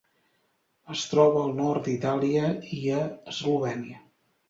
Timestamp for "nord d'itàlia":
1.61-2.51